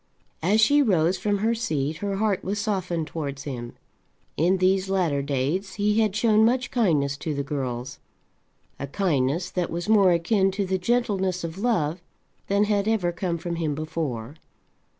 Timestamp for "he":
5.75-5.99